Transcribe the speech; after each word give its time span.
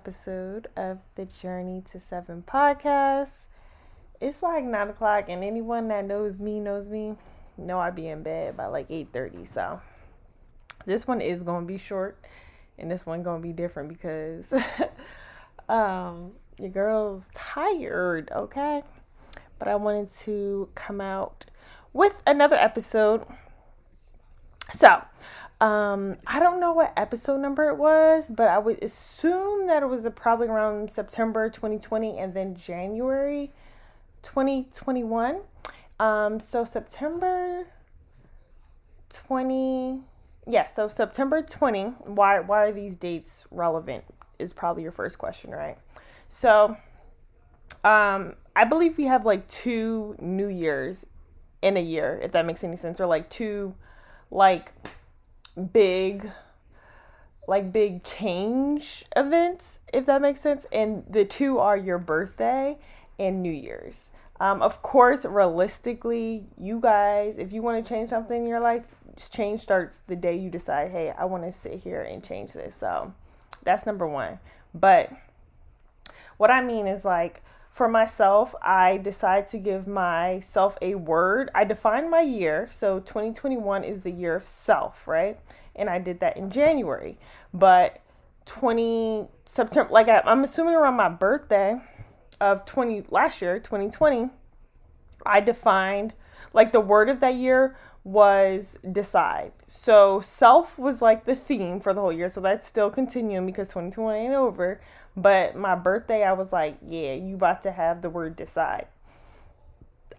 Episode 0.00 0.66
of 0.78 0.96
the 1.14 1.26
Journey 1.26 1.82
to 1.92 2.00
Seven 2.00 2.42
podcast. 2.46 3.48
It's 4.18 4.42
like 4.42 4.64
nine 4.64 4.88
o'clock, 4.88 5.26
and 5.28 5.44
anyone 5.44 5.88
that 5.88 6.06
knows 6.06 6.38
me 6.38 6.58
knows 6.58 6.88
me. 6.88 7.16
Know 7.58 7.78
I'd 7.78 7.94
be 7.94 8.08
in 8.08 8.22
bed 8.22 8.56
by 8.56 8.64
like 8.68 8.86
eight 8.88 9.08
thirty. 9.12 9.44
So 9.52 9.78
this 10.86 11.06
one 11.06 11.20
is 11.20 11.42
gonna 11.42 11.66
be 11.66 11.76
short, 11.76 12.18
and 12.78 12.90
this 12.90 13.04
one 13.04 13.22
gonna 13.22 13.42
be 13.42 13.52
different 13.52 13.90
because 13.90 14.46
um, 15.68 16.32
your 16.58 16.70
girl's 16.70 17.28
tired. 17.34 18.30
Okay, 18.34 18.82
but 19.58 19.68
I 19.68 19.74
wanted 19.74 20.14
to 20.20 20.70
come 20.74 21.02
out 21.02 21.44
with 21.92 22.22
another 22.26 22.56
episode. 22.56 23.26
So 24.72 25.02
um, 25.60 26.16
I 26.26 26.40
don't 26.40 26.58
know 26.58 26.72
what 26.72 26.92
episode 26.96 27.38
number 27.40 27.68
it 27.68 27.76
was, 27.76 28.24
but 28.30 28.48
I 28.48 28.58
would 28.58 28.82
assume 28.82 29.66
that 29.66 29.82
it 29.82 29.86
was 29.86 30.06
probably 30.14 30.48
around 30.48 30.90
September 30.92 31.50
2020 31.50 32.18
and 32.18 32.32
then 32.32 32.54
January 32.54 33.52
2021. 34.22 35.40
Um, 35.98 36.40
so 36.40 36.64
September 36.64 37.66
20, 39.10 40.00
yeah, 40.48 40.64
so 40.64 40.88
September 40.88 41.42
20. 41.42 41.84
Why 42.06 42.40
why 42.40 42.64
are 42.64 42.72
these 42.72 42.96
dates 42.96 43.46
relevant? 43.50 44.04
Is 44.38 44.54
probably 44.54 44.82
your 44.82 44.92
first 44.92 45.18
question, 45.18 45.50
right? 45.50 45.76
So, 46.30 46.78
um, 47.84 48.34
I 48.56 48.64
believe 48.64 48.96
we 48.96 49.04
have 49.04 49.26
like 49.26 49.46
two 49.46 50.16
New 50.18 50.48
Years 50.48 51.04
in 51.60 51.76
a 51.76 51.82
year, 51.82 52.18
if 52.22 52.32
that 52.32 52.46
makes 52.46 52.64
any 52.64 52.78
sense, 52.78 52.98
or 52.98 53.06
like 53.06 53.28
two, 53.28 53.74
like 54.30 54.72
big 55.72 56.30
like 57.46 57.72
big 57.72 58.04
change 58.04 59.04
events 59.16 59.80
if 59.92 60.06
that 60.06 60.22
makes 60.22 60.40
sense 60.40 60.66
and 60.72 61.04
the 61.10 61.24
two 61.24 61.58
are 61.58 61.76
your 61.76 61.98
birthday 61.98 62.78
and 63.18 63.42
new 63.42 63.52
year's. 63.52 64.04
Um, 64.38 64.62
of 64.62 64.82
course 64.82 65.24
realistically 65.24 66.46
you 66.58 66.80
guys 66.80 67.34
if 67.38 67.52
you 67.52 67.62
want 67.62 67.84
to 67.84 67.88
change 67.88 68.10
something 68.10 68.42
in 68.42 68.46
your 68.46 68.60
life 68.60 68.84
change 69.30 69.60
starts 69.60 69.98
the 70.06 70.16
day 70.16 70.34
you 70.36 70.48
decide 70.48 70.90
hey 70.90 71.10
i 71.10 71.26
want 71.26 71.42
to 71.42 71.52
sit 71.52 71.74
here 71.74 72.02
and 72.02 72.24
change 72.24 72.52
this. 72.52 72.74
So 72.78 73.12
that's 73.62 73.84
number 73.86 74.06
one. 74.06 74.38
But 74.74 75.12
what 76.36 76.50
i 76.50 76.62
mean 76.62 76.86
is 76.86 77.04
like 77.04 77.42
for 77.80 77.88
myself, 77.88 78.54
I 78.60 78.98
decide 78.98 79.48
to 79.48 79.58
give 79.58 79.86
myself 79.86 80.76
a 80.82 80.96
word. 80.96 81.48
I 81.54 81.64
define 81.64 82.10
my 82.10 82.20
year. 82.20 82.68
So 82.70 83.00
2021 83.00 83.84
is 83.84 84.02
the 84.02 84.10
year 84.10 84.36
of 84.36 84.46
self, 84.46 85.08
right? 85.08 85.40
And 85.74 85.88
I 85.88 85.98
did 85.98 86.20
that 86.20 86.36
in 86.36 86.50
January. 86.50 87.16
But 87.54 88.02
20 88.44 89.28
September, 89.46 89.90
like 89.90 90.08
I, 90.08 90.20
I'm 90.26 90.44
assuming 90.44 90.74
around 90.74 90.96
my 90.96 91.08
birthday 91.08 91.80
of 92.38 92.66
20 92.66 93.04
last 93.08 93.40
year, 93.40 93.58
2020, 93.58 94.28
I 95.24 95.40
defined 95.40 96.12
like 96.52 96.72
the 96.72 96.80
word 96.80 97.08
of 97.08 97.20
that 97.20 97.36
year 97.36 97.78
was 98.04 98.76
decide. 98.92 99.52
So 99.66 100.20
self 100.20 100.78
was 100.78 101.00
like 101.00 101.24
the 101.24 101.34
theme 101.34 101.80
for 101.80 101.94
the 101.94 102.02
whole 102.02 102.12
year. 102.12 102.28
So 102.28 102.42
that's 102.42 102.68
still 102.68 102.90
continuing 102.90 103.46
because 103.46 103.68
2021 103.68 104.16
ain't 104.16 104.34
over. 104.34 104.82
But 105.16 105.56
my 105.56 105.74
birthday, 105.74 106.22
I 106.22 106.32
was 106.32 106.52
like, 106.52 106.78
yeah, 106.86 107.14
you 107.14 107.34
about 107.34 107.62
to 107.64 107.72
have 107.72 108.02
the 108.02 108.10
word 108.10 108.36
decide. 108.36 108.86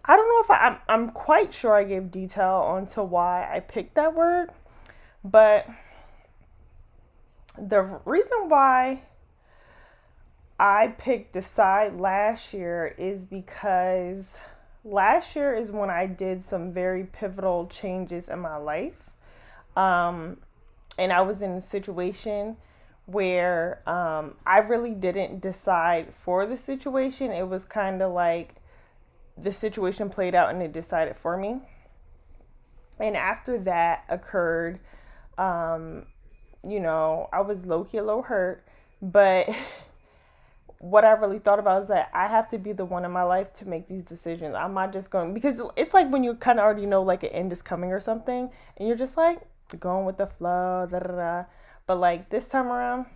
I 0.04 0.16
don't 0.16 0.28
know 0.28 0.40
if 0.42 0.50
I, 0.50 0.68
I'm, 0.68 0.78
I'm 0.88 1.10
quite 1.10 1.54
sure 1.54 1.74
I 1.74 1.84
gave 1.84 2.10
detail 2.10 2.64
onto 2.66 3.02
why 3.02 3.48
I 3.52 3.60
picked 3.60 3.94
that 3.94 4.14
word, 4.14 4.50
but 5.24 5.66
the 7.56 8.00
reason 8.04 8.48
why 8.48 9.02
I 10.58 10.88
picked 10.98 11.32
decide 11.32 11.98
last 11.98 12.52
year 12.52 12.94
is 12.98 13.24
because 13.24 14.36
last 14.84 15.36
year 15.36 15.54
is 15.54 15.70
when 15.70 15.90
I 15.90 16.06
did 16.06 16.44
some 16.44 16.72
very 16.72 17.04
pivotal 17.04 17.66
changes 17.66 18.28
in 18.28 18.40
my 18.40 18.56
life. 18.56 18.94
Um, 19.76 20.38
and 20.98 21.12
I 21.12 21.22
was 21.22 21.42
in 21.42 21.52
a 21.52 21.60
situation 21.60 22.56
where 23.06 23.82
um, 23.88 24.34
I 24.46 24.58
really 24.58 24.94
didn't 24.94 25.40
decide 25.40 26.14
for 26.14 26.46
the 26.46 26.56
situation. 26.56 27.30
It 27.30 27.48
was 27.48 27.64
kind 27.64 28.00
of 28.00 28.12
like 28.12 28.54
the 29.36 29.52
situation 29.52 30.08
played 30.08 30.34
out 30.34 30.50
and 30.50 30.62
it 30.62 30.72
decided 30.72 31.16
for 31.16 31.36
me. 31.36 31.60
And 32.98 33.16
after 33.16 33.58
that 33.60 34.04
occurred, 34.08 34.78
um, 35.38 36.06
you 36.66 36.78
know, 36.78 37.28
I 37.32 37.40
was 37.40 37.66
low 37.66 37.84
key 37.84 38.00
little 38.00 38.22
hurt, 38.22 38.64
but 39.00 39.48
what 40.78 41.04
I 41.04 41.12
really 41.12 41.38
thought 41.38 41.58
about 41.58 41.82
is 41.82 41.88
that 41.88 42.10
I 42.12 42.26
have 42.26 42.50
to 42.50 42.58
be 42.58 42.72
the 42.72 42.84
one 42.84 43.04
in 43.04 43.10
my 43.10 43.22
life 43.22 43.52
to 43.54 43.68
make 43.68 43.88
these 43.88 44.02
decisions. 44.02 44.54
I'm 44.54 44.74
not 44.74 44.92
just 44.92 45.10
going 45.10 45.34
because 45.34 45.60
it's 45.76 45.94
like 45.94 46.10
when 46.10 46.22
you 46.22 46.34
kind 46.34 46.58
of 46.58 46.64
already 46.64 46.86
know 46.86 47.02
like 47.02 47.22
an 47.22 47.30
end 47.30 47.52
is 47.52 47.62
coming 47.62 47.92
or 47.92 48.00
something, 48.00 48.50
and 48.76 48.88
you're 48.88 48.96
just 48.96 49.16
like 49.16 49.40
going 49.80 50.04
with 50.04 50.18
the 50.18 50.26
flow. 50.26 50.86
Da, 50.90 50.98
da, 50.98 51.14
da. 51.14 51.44
But 51.86 51.98
like 51.98 52.30
this 52.30 52.46
time 52.46 52.66
around, 52.66 53.06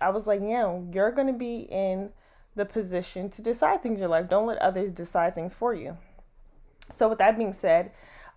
I 0.00 0.10
was 0.10 0.26
like, 0.26 0.40
yeah, 0.42 0.80
you're 0.92 1.12
going 1.12 1.26
to 1.28 1.32
be 1.32 1.66
in 1.70 2.10
the 2.54 2.64
position 2.64 3.30
to 3.30 3.42
decide 3.42 3.82
things 3.82 3.94
in 3.94 4.00
your 4.00 4.08
life. 4.08 4.28
Don't 4.28 4.46
let 4.46 4.58
others 4.58 4.92
decide 4.92 5.34
things 5.34 5.54
for 5.54 5.74
you. 5.74 5.96
So, 6.90 7.08
with 7.08 7.18
that 7.18 7.38
being 7.38 7.52
said, 7.52 7.92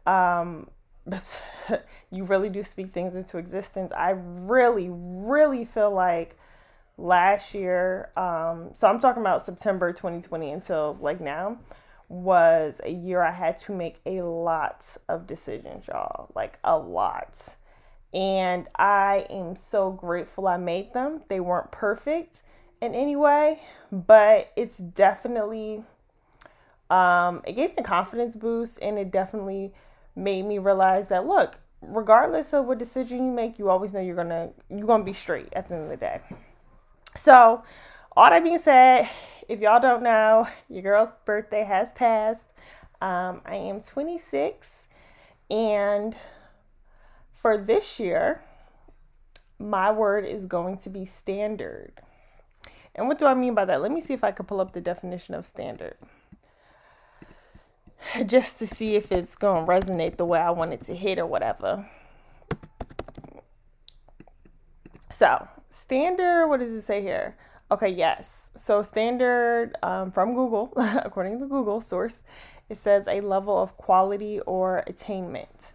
um, 0.06 0.70
you 2.12 2.24
really 2.24 2.50
do 2.50 2.64
speak 2.64 2.94
things 2.94 3.16
into 3.16 3.38
existence. 3.38 3.92
I 3.96 4.12
really, 4.12 4.90
really 4.90 5.66
feel 5.66 5.92
like 5.92 6.38
last 6.98 7.54
year, 7.54 8.12
um, 8.16 8.70
so 8.74 8.88
I'm 8.88 9.00
talking 9.00 9.22
about 9.22 9.46
September 9.46 9.92
2020 9.92 10.52
until 10.52 10.98
like 11.02 11.20
now, 11.20 11.58
was 12.08 12.80
a 12.84 12.92
year 12.92 13.22
I 13.22 13.32
had 13.32 13.58
to 13.60 13.74
make 13.74 14.00
a 14.06 14.22
lot 14.22 14.86
of 15.10 15.28
decisions, 15.28 15.88
y'all. 15.88 16.32
Like 16.36 16.60
a 16.64 16.78
lot 16.78 17.56
and 18.14 18.68
I 18.76 19.26
am 19.30 19.56
so 19.56 19.92
grateful 19.92 20.48
I 20.48 20.58
made 20.58 20.94
them. 20.94 21.22
They 21.28 21.40
weren't 21.40 21.72
perfect 21.72 22.42
in 22.82 22.96
any 22.96 23.16
way, 23.16 23.62
but 23.92 24.52
it's 24.56 24.78
definitely 24.78 25.84
um, 26.90 27.42
it 27.46 27.54
gave 27.54 27.72
me 27.72 27.78
a 27.80 27.84
confidence 27.84 28.36
boost 28.36 28.80
and 28.82 28.98
it 29.00 29.12
definitely 29.12 29.74
made 30.16 30.46
me 30.46 30.60
realize 30.60 31.08
that 31.10 31.26
look, 31.26 31.58
regardless 31.82 32.54
of 32.54 32.66
what 32.66 32.78
decision 32.78 33.26
you 33.26 33.32
make, 33.32 33.60
you 33.60 33.70
always 33.70 33.94
know 33.94 34.00
you're 34.00 34.16
gonna 34.16 34.50
you're 34.70 34.88
gonna 34.88 35.04
be 35.04 35.14
straight 35.14 35.50
at 35.54 35.68
the 35.68 35.76
end 35.76 35.84
of 35.86 35.90
the 35.90 35.98
day. 35.98 36.22
So, 37.16 37.64
all 38.16 38.30
that 38.30 38.44
being 38.44 38.60
said, 38.60 39.10
if 39.48 39.60
y'all 39.60 39.80
don't 39.80 40.04
know, 40.04 40.48
your 40.70 40.82
girl's 40.82 41.10
birthday 41.26 41.64
has 41.64 41.92
passed. 41.94 42.46
Um, 43.02 43.42
I 43.46 43.56
am 43.56 43.82
26 43.82 44.68
and 45.50 46.16
for 47.46 47.60
this 47.60 48.00
year, 48.00 48.42
my 49.60 49.92
word 49.92 50.26
is 50.26 50.48
going 50.48 50.80
to 50.80 50.90
be 50.90 51.06
standard. 51.06 51.92
And 52.96 53.08
what 53.08 53.20
do 53.20 53.28
I 53.28 53.36
mean 53.36 53.54
by 53.54 53.66
that? 53.66 53.84
Let 53.84 53.92
me 53.92 54.02
see 54.02 54.16
if 54.16 54.24
I 54.24 54.32
can 54.32 54.48
pull 54.48 54.60
up 54.60 54.74
the 54.74 54.82
definition 54.82 55.36
of 55.36 55.46
standard. 55.46 55.96
Just 58.26 58.58
to 58.58 58.66
see 58.66 58.96
if 58.96 59.12
it's 59.12 59.36
going 59.36 59.64
to 59.64 59.72
resonate 59.72 60.18
the 60.18 60.26
way 60.26 60.40
I 60.40 60.50
want 60.50 60.74
it 60.74 60.86
to 60.86 60.96
hit 60.96 61.20
or 61.20 61.28
whatever. 61.28 61.88
So, 65.12 65.48
standard, 65.70 66.48
what 66.48 66.62
does 66.62 66.72
it 66.72 66.82
say 66.82 67.04
here? 67.04 67.38
Okay, 67.70 67.90
yes. 67.90 68.50
So, 68.58 68.82
standard 68.82 69.76
um, 69.84 70.12
from 70.12 70.34
Google, 70.34 70.74
according 70.78 71.40
to 71.42 71.46
Google 71.46 71.80
source, 71.80 72.24
it 72.70 72.78
says 72.78 73.08
a 73.08 73.22
level 73.22 73.56
of 73.62 73.78
quality 73.78 74.40
or 74.48 74.84
attainment. 74.88 75.75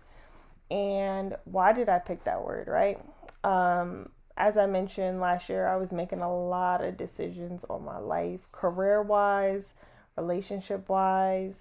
And 0.70 1.36
why 1.44 1.72
did 1.72 1.88
I 1.88 1.98
pick 1.98 2.24
that 2.24 2.44
word, 2.44 2.68
right? 2.68 3.00
Um, 3.42 4.10
as 4.36 4.56
I 4.56 4.66
mentioned 4.66 5.20
last 5.20 5.48
year, 5.48 5.66
I 5.66 5.76
was 5.76 5.92
making 5.92 6.20
a 6.20 6.32
lot 6.32 6.82
of 6.82 6.96
decisions 6.96 7.64
on 7.68 7.84
my 7.84 7.98
life, 7.98 8.40
career 8.52 9.02
wise, 9.02 9.74
relationship 10.16 10.88
wise, 10.88 11.54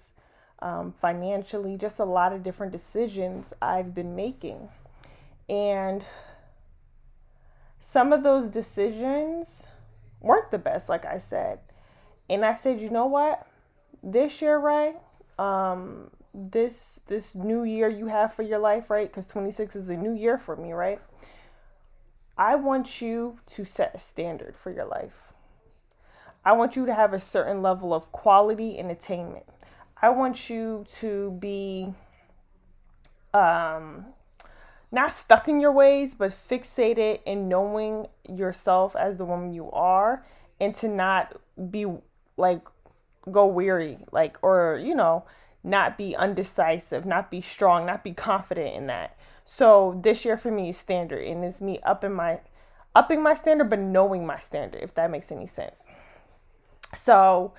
um, 0.60 0.92
financially, 0.92 1.76
just 1.76 1.98
a 1.98 2.04
lot 2.04 2.32
of 2.32 2.42
different 2.42 2.72
decisions 2.72 3.52
I've 3.60 3.94
been 3.94 4.14
making. 4.14 4.68
And 5.48 6.04
some 7.80 8.12
of 8.12 8.22
those 8.22 8.46
decisions 8.46 9.66
weren't 10.20 10.50
the 10.50 10.58
best, 10.58 10.88
like 10.88 11.04
I 11.04 11.18
said. 11.18 11.58
And 12.28 12.44
I 12.44 12.54
said, 12.54 12.80
you 12.80 12.90
know 12.90 13.06
what? 13.06 13.46
This 14.02 14.40
year, 14.40 14.58
right? 14.58 14.96
Um, 15.38 16.10
this 16.32 17.00
this 17.06 17.34
new 17.34 17.64
year 17.64 17.88
you 17.88 18.06
have 18.06 18.34
for 18.34 18.42
your 18.42 18.58
life, 18.58 18.90
right? 18.90 19.08
Because 19.08 19.26
26 19.26 19.76
is 19.76 19.90
a 19.90 19.96
new 19.96 20.12
year 20.12 20.38
for 20.38 20.56
me, 20.56 20.72
right? 20.72 21.00
I 22.38 22.54
want 22.54 23.00
you 23.00 23.38
to 23.46 23.64
set 23.64 23.94
a 23.94 23.98
standard 23.98 24.56
for 24.56 24.70
your 24.70 24.86
life. 24.86 25.32
I 26.44 26.52
want 26.52 26.76
you 26.76 26.86
to 26.86 26.94
have 26.94 27.12
a 27.12 27.20
certain 27.20 27.60
level 27.60 27.92
of 27.92 28.10
quality 28.12 28.78
and 28.78 28.90
attainment. 28.90 29.44
I 30.00 30.08
want 30.10 30.48
you 30.48 30.86
to 30.98 31.32
be 31.32 31.92
um 33.34 34.06
not 34.92 35.12
stuck 35.12 35.46
in 35.46 35.60
your 35.60 35.72
ways, 35.72 36.14
but 36.14 36.32
fixated 36.32 37.20
in 37.24 37.48
knowing 37.48 38.06
yourself 38.28 38.96
as 38.96 39.18
the 39.18 39.24
woman 39.24 39.52
you 39.52 39.70
are 39.70 40.24
and 40.60 40.74
to 40.76 40.88
not 40.88 41.40
be 41.70 41.86
like 42.36 42.62
go 43.30 43.46
weary, 43.46 43.98
like, 44.12 44.38
or, 44.42 44.80
you 44.82 44.94
know, 44.94 45.24
not 45.62 45.98
be 45.98 46.16
undecisive, 46.16 47.04
not 47.04 47.30
be 47.30 47.40
strong, 47.40 47.86
not 47.86 48.02
be 48.02 48.12
confident 48.12 48.74
in 48.74 48.86
that. 48.86 49.16
So 49.44 49.98
this 50.02 50.24
year 50.24 50.36
for 50.36 50.50
me 50.50 50.70
is 50.70 50.76
standard 50.76 51.24
and 51.26 51.44
it's 51.44 51.60
me 51.60 51.80
upping 51.82 52.12
my 52.12 52.40
upping 52.94 53.22
my 53.22 53.34
standard 53.34 53.70
but 53.70 53.78
knowing 53.78 54.26
my 54.26 54.38
standard 54.38 54.82
if 54.82 54.94
that 54.94 55.10
makes 55.10 55.30
any 55.30 55.46
sense. 55.46 55.76
So 56.94 57.52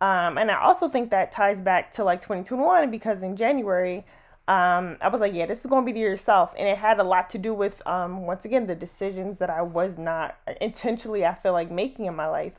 um 0.00 0.38
and 0.38 0.50
I 0.50 0.60
also 0.60 0.88
think 0.88 1.10
that 1.10 1.32
ties 1.32 1.60
back 1.60 1.92
to 1.92 2.04
like 2.04 2.20
2021 2.20 2.90
because 2.90 3.22
in 3.22 3.36
January 3.36 4.04
um, 4.48 4.96
I 5.02 5.08
was 5.08 5.20
like, 5.20 5.34
yeah, 5.34 5.44
this 5.44 5.60
is 5.60 5.66
going 5.66 5.84
to 5.84 5.86
be 5.86 5.92
to 5.92 5.98
yourself. 5.98 6.54
And 6.56 6.66
it 6.66 6.78
had 6.78 6.98
a 6.98 7.04
lot 7.04 7.28
to 7.30 7.38
do 7.38 7.52
with, 7.52 7.86
um, 7.86 8.24
once 8.24 8.46
again, 8.46 8.66
the 8.66 8.74
decisions 8.74 9.38
that 9.40 9.50
I 9.50 9.60
was 9.60 9.98
not 9.98 10.38
intentionally, 10.58 11.26
I 11.26 11.34
feel 11.34 11.52
like, 11.52 11.70
making 11.70 12.06
in 12.06 12.16
my 12.16 12.26
life. 12.28 12.54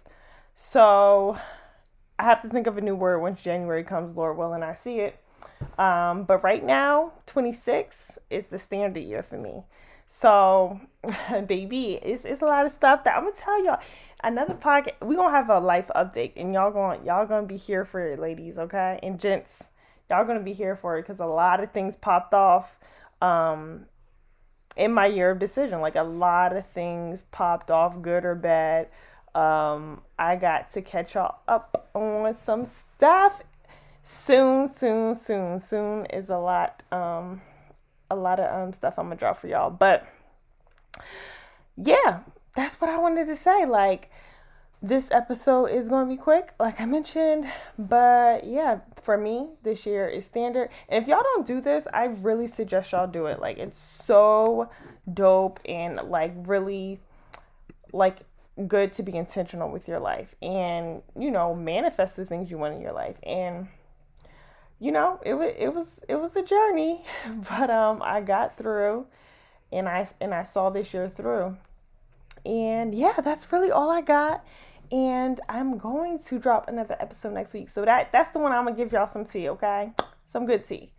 So 0.54 1.40
I 2.19 2.24
have 2.24 2.42
to 2.44 2.50
think 2.50 2.68
of 2.68 2.77
a 2.77 2.81
new 2.81 2.95
word 2.95 3.19
once 3.19 3.42
January 3.42 3.83
comes, 3.83 4.16
Lord 4.16 4.38
willing, 4.38 4.62
I 4.62 4.75
see 4.75 5.00
it. 5.00 5.19
Um, 5.77 6.24
but 6.24 6.44
right 6.44 6.63
now, 6.63 7.13
26 7.25 8.19
is 8.30 8.45
the 8.48 8.60
standard 8.60 9.01
year 9.01 9.24
for 9.24 9.38
me. 9.38 9.63
So, 10.07 10.80
baby, 11.48 11.94
it's, 12.04 12.25
it's 12.25 12.42
a 12.42 12.45
lot 12.45 12.66
of 12.66 12.71
stuff 12.71 13.04
that 13.06 13.16
I'm 13.16 13.24
gonna 13.24 13.36
tell 13.36 13.63
y'all. 13.63 13.80
Another 14.21 14.54
podcast, 14.54 15.01
we 15.01 15.16
gonna 15.16 15.31
have 15.31 15.50
a 15.50 15.60
life 15.60 15.89
update, 15.95 16.33
and 16.36 16.54
y'all 16.54 16.71
going 16.71 17.06
y'all 17.06 17.25
gonna 17.25 17.48
be 17.48 17.57
here 17.57 17.86
for 17.86 18.06
it, 18.06 18.19
ladies, 18.19 18.57
okay, 18.57 19.00
and 19.01 19.19
gents 19.19 19.63
y'all 20.10 20.25
gonna 20.25 20.39
be 20.39 20.54
here 20.54 20.75
for 20.75 20.98
it 20.98 21.04
because 21.04 21.19
a 21.19 21.25
lot 21.25 21.62
of 21.62 21.71
things 21.71 21.95
popped 21.95 22.33
off 22.33 22.80
um 23.21 23.86
in 24.75 24.92
my 24.92 25.06
year 25.06 25.31
of 25.31 25.39
decision 25.39 25.81
like 25.81 25.95
a 25.95 26.04
lot 26.04 26.56
of 26.56 26.66
things 26.68 27.24
popped 27.31 27.69
off 27.69 28.01
good 28.01 28.25
or 28.25 28.36
bad 28.36 28.88
um 29.36 30.02
i 30.18 30.36
got 30.36 30.70
to 30.70 30.81
catch 30.81 31.16
y'all 31.16 31.40
up 31.48 31.90
on 31.94 32.34
some 32.34 32.66
stuff 32.66 33.42
soon 34.04 34.68
soon 34.68 35.14
soon 35.16 35.60
soon 35.60 36.06
is 36.08 36.30
a 36.30 36.38
lot 36.38 36.84
um 36.92 37.42
a 38.10 38.16
lot 38.16 38.40
of 38.40 38.54
um 38.54 38.74
stuff 38.74 38.96
i'm 38.98 39.06
gonna 39.06 39.16
drop 39.16 39.40
for 39.40 39.48
y'all 39.48 39.70
but 39.70 40.06
yeah 41.78 42.20
that's 42.56 42.81
what 42.81 42.90
i 42.90 42.98
wanted 42.98 43.26
to 43.26 43.36
say 43.36 43.66
like 43.66 44.10
this 44.81 45.12
episode 45.12 45.66
is 45.66 45.90
going 45.90 46.08
to 46.08 46.10
be 46.10 46.18
quick, 46.18 46.54
like 46.60 46.80
I 46.80 46.86
mentioned. 46.86 47.46
But 47.78 48.46
yeah, 48.46 48.80
for 49.02 49.18
me, 49.18 49.48
this 49.64 49.86
year 49.86 50.08
is 50.08 50.26
standard. 50.26 50.70
And 50.88 51.02
if 51.02 51.10
y'all 51.10 51.24
don't 51.24 51.46
do 51.46 51.60
this, 51.60 51.86
I 51.94 52.06
really 52.06 52.48
suggest 52.48 52.92
y'all 52.94 53.08
do 53.08 53.26
it. 53.26 53.40
Like, 53.40 53.58
it's 53.58 53.81
so 54.06 54.70
dope 55.14 55.60
and 55.66 55.98
like 56.10 56.34
really 56.36 57.00
like 57.92 58.20
good 58.68 58.92
to 58.94 59.04
be 59.04 59.16
intentional 59.16 59.72
with 59.72 59.88
your 59.88 60.00
life 60.00 60.36
and 60.42 61.01
you 61.18 61.31
know 61.31 61.56
manifest 61.56 62.16
the 62.16 62.25
things 62.25 62.51
you 62.51 62.57
want 62.57 62.74
in 62.74 62.81
your 62.81 62.92
life 62.92 63.16
and 63.24 63.68
you 64.80 64.92
know 64.92 65.19
it 65.25 65.34
was 65.34 65.54
it 65.57 65.69
was 65.74 66.01
it 66.10 66.16
was 66.16 66.36
a 66.36 66.44
journey 66.44 67.04
but 67.50 67.69
um 67.69 68.01
I 68.01 68.22
got 68.22 68.57
through 68.57 69.06
and 69.72 69.88
I 69.88 70.07
and 70.19 70.34
I 70.34 70.44
saw 70.44 70.69
this 70.69 70.94
year 70.94 71.10
through 71.10 71.56
and 72.46 72.94
yeah 72.94 73.22
that's 73.24 73.51
really 73.54 73.72
all 73.72 73.90
I 73.90 74.01
got 74.01 74.44
and 74.92 75.40
I'm 75.48 75.78
going 75.78 76.19
to 76.19 76.40
drop 76.40 76.68
another 76.68 76.95
episode 77.00 77.34
next 77.34 77.54
week. 77.54 77.69
So 77.69 77.86
that 77.86 78.12
that's 78.12 78.31
the 78.31 78.40
one 78.40 78.52
I'm 78.52 78.66
gonna 78.66 78.75
give 78.75 78.92
y'all 78.92 79.07
some 79.07 79.25
tea, 79.25 79.50
okay? 79.50 79.92
Some 80.30 80.45
good 80.45 80.66
tea. 80.66 80.92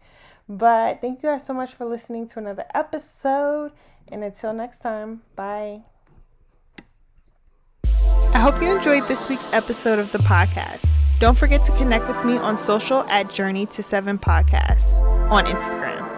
But 0.48 1.00
thank 1.00 1.22
you 1.22 1.28
guys 1.28 1.46
so 1.46 1.54
much 1.54 1.74
for 1.74 1.84
listening 1.84 2.26
to 2.28 2.38
another 2.38 2.64
episode. 2.74 3.72
And 4.08 4.24
until 4.24 4.52
next 4.52 4.78
time, 4.78 5.22
bye. 5.36 5.82
I 8.40 8.42
hope 8.42 8.62
you 8.62 8.74
enjoyed 8.74 9.06
this 9.06 9.28
week's 9.28 9.52
episode 9.52 9.98
of 9.98 10.10
the 10.12 10.18
podcast. 10.20 10.88
Don't 11.18 11.36
forget 11.36 11.62
to 11.64 11.72
connect 11.72 12.08
with 12.08 12.24
me 12.24 12.38
on 12.38 12.56
social 12.56 13.02
at 13.10 13.28
Journey 13.28 13.66
to 13.66 13.82
Seven 13.82 14.18
Podcasts 14.18 15.02
on 15.30 15.44
Instagram. 15.44 16.08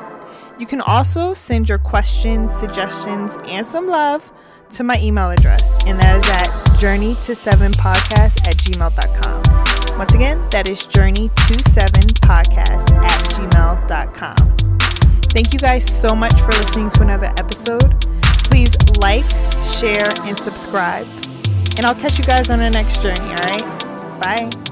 You 0.57 0.65
can 0.65 0.81
also 0.83 1.35
send 1.35 1.69
your 1.69 1.79
questions, 1.79 2.55
suggestions, 2.55 3.37
and 3.49 3.67
some 3.67 3.89
love 3.89 4.33
to 4.71 4.85
my 4.85 5.01
email 5.01 5.31
address, 5.31 5.75
and 5.85 5.99
that 5.99 6.17
is 6.17 6.31
at 6.31 6.79
journey 6.79 7.17
to 7.23 7.35
seven 7.35 7.73
podcast 7.73 8.47
at 8.47 8.55
gmail.com. 8.55 9.99
Once 9.99 10.15
again, 10.15 10.49
that 10.51 10.69
is 10.69 10.87
journey 10.87 11.29
to 11.29 11.71
seven 11.71 12.07
podcast 12.23 12.93
at 13.05 13.19
gmail.com. 13.31 14.79
Thank 15.31 15.53
you 15.53 15.59
guys 15.59 15.85
so 15.85 16.15
much 16.15 16.41
for 16.41 16.53
listening 16.53 16.89
to 16.91 17.03
another 17.03 17.35
episode. 17.41 18.01
Please 18.45 18.77
like, 19.01 19.29
share, 19.61 20.07
and 20.25 20.39
subscribe. 20.39 21.09
And 21.77 21.87
I'll 21.87 21.95
catch 21.95 22.19
you 22.19 22.25
guys 22.25 22.51
on 22.51 22.59
the 22.59 22.71
next 22.71 23.03
journey, 23.03 23.21
all 23.21 23.35
right? 23.35 24.21
Bye. 24.21 24.72